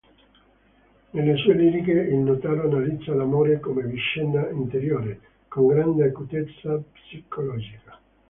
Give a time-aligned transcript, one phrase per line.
[1.11, 7.99] Nelle sue liriche il Notaro analizza l'amore come vicenda interiore, con grande acutezza psicologica.